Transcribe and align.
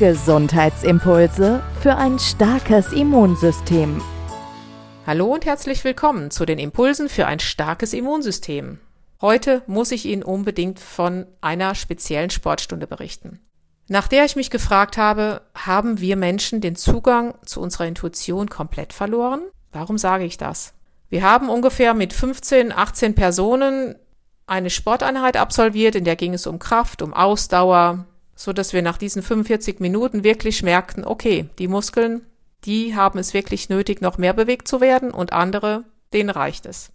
Gesundheitsimpulse 0.00 1.62
für 1.82 1.94
ein 1.94 2.18
starkes 2.18 2.90
Immunsystem. 2.94 4.00
Hallo 5.06 5.26
und 5.26 5.44
herzlich 5.44 5.84
willkommen 5.84 6.30
zu 6.30 6.46
den 6.46 6.58
Impulsen 6.58 7.10
für 7.10 7.26
ein 7.26 7.38
starkes 7.38 7.92
Immunsystem. 7.92 8.78
Heute 9.20 9.62
muss 9.66 9.92
ich 9.92 10.06
Ihnen 10.06 10.22
unbedingt 10.22 10.80
von 10.80 11.26
einer 11.42 11.74
speziellen 11.74 12.30
Sportstunde 12.30 12.86
berichten. 12.86 13.40
Nach 13.88 14.08
der 14.08 14.24
ich 14.24 14.36
mich 14.36 14.48
gefragt 14.48 14.96
habe, 14.96 15.42
haben 15.54 16.00
wir 16.00 16.16
Menschen 16.16 16.62
den 16.62 16.76
Zugang 16.76 17.34
zu 17.44 17.60
unserer 17.60 17.86
Intuition 17.86 18.48
komplett 18.48 18.94
verloren? 18.94 19.42
Warum 19.70 19.98
sage 19.98 20.24
ich 20.24 20.38
das? 20.38 20.72
Wir 21.10 21.24
haben 21.24 21.50
ungefähr 21.50 21.92
mit 21.92 22.14
15, 22.14 22.72
18 22.72 23.14
Personen 23.14 23.96
eine 24.46 24.70
Sporteinheit 24.70 25.36
absolviert, 25.36 25.94
in 25.94 26.04
der 26.04 26.16
ging 26.16 26.32
es 26.32 26.46
um 26.46 26.58
Kraft, 26.58 27.02
um 27.02 27.12
Ausdauer, 27.12 28.06
so 28.40 28.54
dass 28.54 28.72
wir 28.72 28.80
nach 28.80 28.96
diesen 28.96 29.22
45 29.22 29.80
Minuten 29.80 30.24
wirklich 30.24 30.62
merkten, 30.62 31.04
okay, 31.04 31.50
die 31.58 31.68
Muskeln, 31.68 32.22
die 32.64 32.96
haben 32.96 33.18
es 33.18 33.34
wirklich 33.34 33.68
nötig, 33.68 34.00
noch 34.00 34.16
mehr 34.16 34.32
bewegt 34.32 34.66
zu 34.66 34.80
werden 34.80 35.10
und 35.10 35.34
andere, 35.34 35.84
denen 36.14 36.30
reicht 36.30 36.64
es. 36.64 36.90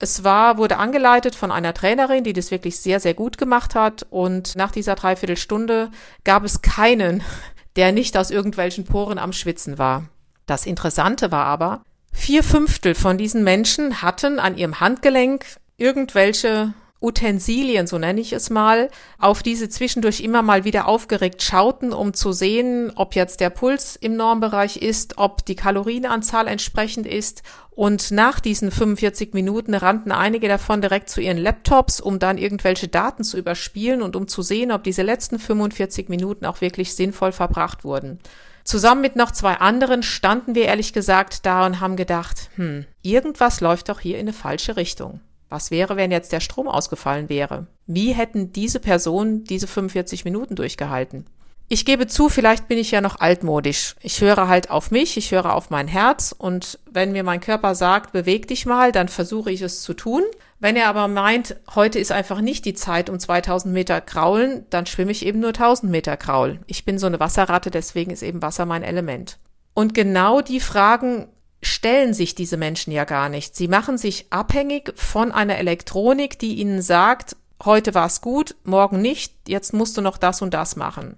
Es 0.00 0.24
war, 0.24 0.58
wurde 0.58 0.78
angeleitet 0.78 1.36
von 1.36 1.52
einer 1.52 1.72
Trainerin, 1.72 2.24
die 2.24 2.32
das 2.32 2.50
wirklich 2.50 2.80
sehr, 2.80 2.98
sehr 2.98 3.14
gut 3.14 3.38
gemacht 3.38 3.76
hat. 3.76 4.06
Und 4.10 4.56
nach 4.56 4.72
dieser 4.72 4.96
Dreiviertelstunde 4.96 5.92
gab 6.24 6.42
es 6.42 6.62
keinen, 6.62 7.22
der 7.76 7.92
nicht 7.92 8.16
aus 8.16 8.32
irgendwelchen 8.32 8.84
Poren 8.84 9.18
am 9.18 9.32
Schwitzen 9.32 9.78
war. 9.78 10.08
Das 10.46 10.66
Interessante 10.66 11.30
war 11.30 11.44
aber, 11.44 11.82
vier 12.12 12.42
Fünftel 12.42 12.96
von 12.96 13.18
diesen 13.18 13.44
Menschen 13.44 14.02
hatten 14.02 14.40
an 14.40 14.58
ihrem 14.58 14.80
Handgelenk 14.80 15.46
irgendwelche 15.76 16.74
Utensilien, 17.00 17.86
so 17.86 17.96
nenne 17.96 18.20
ich 18.20 18.32
es 18.32 18.50
mal, 18.50 18.90
auf 19.18 19.44
diese 19.44 19.68
zwischendurch 19.68 20.20
immer 20.20 20.42
mal 20.42 20.64
wieder 20.64 20.88
aufgeregt 20.88 21.42
schauten, 21.42 21.92
um 21.92 22.12
zu 22.12 22.32
sehen, 22.32 22.90
ob 22.96 23.14
jetzt 23.14 23.40
der 23.40 23.50
Puls 23.50 23.94
im 23.94 24.16
Normbereich 24.16 24.78
ist, 24.78 25.16
ob 25.16 25.44
die 25.46 25.54
Kalorienanzahl 25.54 26.48
entsprechend 26.48 27.06
ist. 27.06 27.42
Und 27.70 28.10
nach 28.10 28.40
diesen 28.40 28.72
45 28.72 29.32
Minuten 29.32 29.74
rannten 29.74 30.10
einige 30.10 30.48
davon 30.48 30.80
direkt 30.80 31.08
zu 31.08 31.20
ihren 31.20 31.38
Laptops, 31.38 32.00
um 32.00 32.18
dann 32.18 32.36
irgendwelche 32.36 32.88
Daten 32.88 33.22
zu 33.22 33.38
überspielen 33.38 34.02
und 34.02 34.16
um 34.16 34.26
zu 34.26 34.42
sehen, 34.42 34.72
ob 34.72 34.82
diese 34.82 35.02
letzten 35.02 35.38
45 35.38 36.08
Minuten 36.08 36.44
auch 36.46 36.60
wirklich 36.60 36.96
sinnvoll 36.96 37.30
verbracht 37.30 37.84
wurden. 37.84 38.18
Zusammen 38.64 39.00
mit 39.00 39.14
noch 39.14 39.30
zwei 39.30 39.54
anderen 39.54 40.02
standen 40.02 40.56
wir 40.56 40.64
ehrlich 40.64 40.92
gesagt 40.92 41.46
da 41.46 41.64
und 41.64 41.80
haben 41.80 41.94
gedacht, 41.94 42.50
hm, 42.56 42.86
irgendwas 43.02 43.60
läuft 43.60 43.88
doch 43.88 44.00
hier 44.00 44.16
in 44.16 44.26
eine 44.26 44.32
falsche 44.32 44.76
Richtung. 44.76 45.20
Was 45.48 45.70
wäre, 45.70 45.96
wenn 45.96 46.10
jetzt 46.10 46.32
der 46.32 46.40
Strom 46.40 46.68
ausgefallen 46.68 47.28
wäre? 47.28 47.66
Wie 47.86 48.12
hätten 48.12 48.52
diese 48.52 48.80
Personen 48.80 49.44
diese 49.44 49.66
45 49.66 50.24
Minuten 50.24 50.56
durchgehalten? 50.56 51.26
Ich 51.70 51.84
gebe 51.84 52.06
zu, 52.06 52.30
vielleicht 52.30 52.66
bin 52.66 52.78
ich 52.78 52.90
ja 52.92 53.02
noch 53.02 53.20
altmodisch. 53.20 53.94
Ich 54.00 54.22
höre 54.22 54.48
halt 54.48 54.70
auf 54.70 54.90
mich, 54.90 55.18
ich 55.18 55.32
höre 55.32 55.54
auf 55.54 55.68
mein 55.68 55.86
Herz 55.86 56.34
und 56.36 56.78
wenn 56.90 57.12
mir 57.12 57.22
mein 57.22 57.40
Körper 57.40 57.74
sagt, 57.74 58.12
beweg 58.12 58.48
dich 58.48 58.64
mal, 58.64 58.90
dann 58.90 59.08
versuche 59.08 59.50
ich 59.50 59.60
es 59.60 59.82
zu 59.82 59.92
tun. 59.92 60.22
Wenn 60.60 60.76
er 60.76 60.88
aber 60.88 61.08
meint, 61.08 61.56
heute 61.74 61.98
ist 61.98 62.10
einfach 62.10 62.40
nicht 62.40 62.64
die 62.64 62.72
Zeit 62.72 63.10
um 63.10 63.18
2000 63.18 63.72
Meter 63.72 64.00
kraulen, 64.00 64.64
dann 64.70 64.86
schwimme 64.86 65.12
ich 65.12 65.26
eben 65.26 65.40
nur 65.40 65.50
1000 65.50 65.92
Meter 65.92 66.16
Kraul. 66.16 66.60
Ich 66.66 66.86
bin 66.86 66.98
so 66.98 67.06
eine 67.06 67.20
Wasserratte, 67.20 67.70
deswegen 67.70 68.10
ist 68.12 68.22
eben 68.22 68.40
Wasser 68.40 68.64
mein 68.64 68.82
Element. 68.82 69.38
Und 69.74 69.92
genau 69.92 70.40
die 70.40 70.60
Fragen 70.60 71.28
stellen 71.62 72.14
sich 72.14 72.34
diese 72.34 72.56
Menschen 72.56 72.92
ja 72.92 73.04
gar 73.04 73.28
nicht. 73.28 73.56
Sie 73.56 73.68
machen 73.68 73.98
sich 73.98 74.26
abhängig 74.30 74.92
von 74.96 75.32
einer 75.32 75.58
Elektronik, 75.58 76.38
die 76.38 76.54
ihnen 76.54 76.82
sagt, 76.82 77.36
heute 77.64 77.94
war 77.94 78.06
es 78.06 78.20
gut, 78.20 78.56
morgen 78.64 79.00
nicht, 79.00 79.34
jetzt 79.46 79.74
musst 79.74 79.96
du 79.96 80.00
noch 80.00 80.18
das 80.18 80.42
und 80.42 80.54
das 80.54 80.76
machen. 80.76 81.16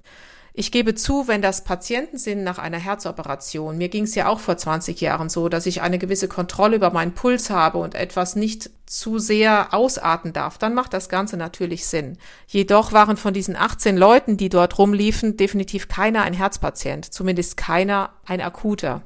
Ich 0.53 0.73
gebe 0.73 0.97
zu, 0.97 1.29
wenn 1.29 1.43
das 1.43 1.63
Patienten 1.63 2.19
sind 2.19 2.43
nach 2.43 2.59
einer 2.59 2.79
Herzoperation, 2.79 3.79
mir 3.79 3.89
ging 3.89 4.05
es 4.05 4.17
ja 4.17 4.29
auch 4.29 4.41
vor 4.41 4.57
20 4.57 5.01
Jahren 5.01 5.29
so, 5.29 5.49
dass 5.49 5.65
ich 5.65 5.81
eine 5.81 5.99
gewisse 5.99 6.27
Kontrolle 6.27 6.77
über 6.77 6.91
meinen 6.91 7.15
Puls 7.15 7.51
habe 7.51 7.79
und 7.79 7.95
etwas 7.95 8.35
nicht 8.35 8.69
zu 8.85 9.21
sehr 9.21 9.73
ausarten 9.73 10.33
darf, 10.33 10.59
dann 10.59 10.75
macht 10.75 10.93
das 10.93 11.09
Ganze 11.09 11.37
natürlich 11.37 11.87
Sinn. 11.87 12.19
Jedoch 12.49 12.93
waren 12.93 13.17
von 13.17 13.33
diesen 13.33 13.55
18 13.55 13.97
Leuten, 13.97 14.37
die 14.37 14.49
dort 14.49 14.77
rumliefen, 14.77 15.37
definitiv 15.37 15.87
keiner 15.87 16.23
ein 16.23 16.35
Herzpatient, 16.35 17.13
zumindest 17.13 17.57
keiner 17.57 18.11
ein 18.27 18.41
akuter. 18.41 19.03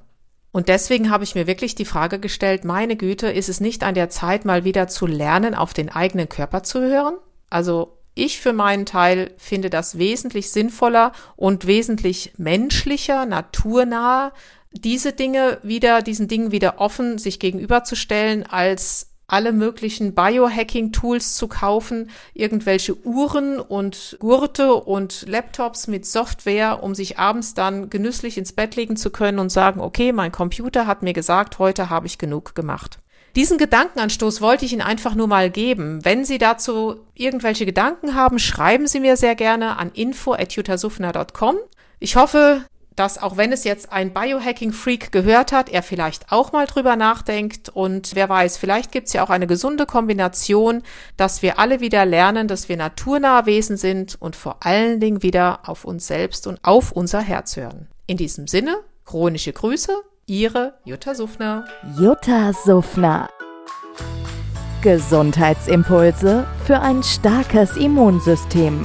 Und 0.54 0.68
deswegen 0.68 1.10
habe 1.10 1.24
ich 1.24 1.34
mir 1.34 1.48
wirklich 1.48 1.74
die 1.74 1.84
Frage 1.84 2.20
gestellt, 2.20 2.64
meine 2.64 2.94
Güte, 2.94 3.26
ist 3.26 3.48
es 3.48 3.58
nicht 3.58 3.82
an 3.82 3.96
der 3.96 4.08
Zeit, 4.08 4.44
mal 4.44 4.62
wieder 4.62 4.86
zu 4.86 5.04
lernen, 5.04 5.56
auf 5.56 5.74
den 5.74 5.90
eigenen 5.90 6.28
Körper 6.28 6.62
zu 6.62 6.80
hören? 6.80 7.16
Also 7.50 7.98
ich 8.14 8.40
für 8.40 8.52
meinen 8.52 8.86
Teil 8.86 9.32
finde 9.36 9.68
das 9.68 9.98
wesentlich 9.98 10.52
sinnvoller 10.52 11.10
und 11.34 11.66
wesentlich 11.66 12.34
menschlicher, 12.36 13.26
naturnah, 13.26 14.32
diese 14.70 15.12
Dinge 15.12 15.58
wieder, 15.64 16.02
diesen 16.02 16.28
Dingen 16.28 16.52
wieder 16.52 16.80
offen 16.80 17.18
sich 17.18 17.40
gegenüberzustellen, 17.40 18.46
als 18.46 19.10
alle 19.26 19.52
möglichen 19.52 20.14
Biohacking-Tools 20.14 21.34
zu 21.34 21.48
kaufen, 21.48 22.10
irgendwelche 22.34 22.96
Uhren 23.04 23.58
und 23.58 24.16
Gurte 24.20 24.74
und 24.74 25.26
Laptops 25.28 25.86
mit 25.86 26.06
Software, 26.06 26.82
um 26.82 26.94
sich 26.94 27.18
abends 27.18 27.54
dann 27.54 27.90
genüsslich 27.90 28.38
ins 28.38 28.52
Bett 28.52 28.76
legen 28.76 28.96
zu 28.96 29.10
können 29.10 29.38
und 29.38 29.50
sagen, 29.50 29.80
okay, 29.80 30.12
mein 30.12 30.32
Computer 30.32 30.86
hat 30.86 31.02
mir 31.02 31.12
gesagt, 31.12 31.58
heute 31.58 31.90
habe 31.90 32.06
ich 32.06 32.18
genug 32.18 32.54
gemacht. 32.54 32.98
Diesen 33.36 33.58
Gedankenanstoß 33.58 34.40
wollte 34.40 34.64
ich 34.64 34.72
Ihnen 34.72 34.82
einfach 34.82 35.16
nur 35.16 35.26
mal 35.26 35.50
geben. 35.50 36.04
Wenn 36.04 36.24
Sie 36.24 36.38
dazu 36.38 37.00
irgendwelche 37.14 37.66
Gedanken 37.66 38.14
haben, 38.14 38.38
schreiben 38.38 38.86
Sie 38.86 39.00
mir 39.00 39.16
sehr 39.16 39.34
gerne 39.34 39.76
an 39.76 39.90
info.jutasufner.com. 39.92 41.56
Ich 41.98 42.14
hoffe, 42.14 42.64
dass 42.96 43.22
auch 43.22 43.36
wenn 43.36 43.52
es 43.52 43.64
jetzt 43.64 43.92
ein 43.92 44.12
Biohacking-Freak 44.12 45.12
gehört 45.12 45.52
hat, 45.52 45.68
er 45.68 45.82
vielleicht 45.82 46.30
auch 46.30 46.52
mal 46.52 46.66
drüber 46.66 46.96
nachdenkt 46.96 47.68
und 47.68 48.14
wer 48.14 48.28
weiß, 48.28 48.56
vielleicht 48.56 48.92
gibt 48.92 49.08
es 49.08 49.12
ja 49.12 49.24
auch 49.24 49.30
eine 49.30 49.46
gesunde 49.46 49.86
Kombination, 49.86 50.82
dass 51.16 51.42
wir 51.42 51.58
alle 51.58 51.80
wieder 51.80 52.04
lernen, 52.06 52.48
dass 52.48 52.68
wir 52.68 52.76
naturnahe 52.76 53.46
Wesen 53.46 53.76
sind 53.76 54.20
und 54.20 54.36
vor 54.36 54.58
allen 54.60 55.00
Dingen 55.00 55.22
wieder 55.22 55.60
auf 55.68 55.84
uns 55.84 56.06
selbst 56.06 56.46
und 56.46 56.58
auf 56.62 56.92
unser 56.92 57.20
Herz 57.20 57.56
hören. 57.56 57.88
In 58.06 58.16
diesem 58.16 58.46
Sinne, 58.46 58.76
chronische 59.04 59.52
Grüße, 59.52 59.92
Ihre 60.26 60.74
Jutta 60.84 61.14
Suffner. 61.14 61.66
Jutta 61.98 62.52
Suffner. 62.52 63.28
Gesundheitsimpulse 64.82 66.46
für 66.66 66.80
ein 66.80 67.02
starkes 67.02 67.76
Immunsystem. 67.76 68.84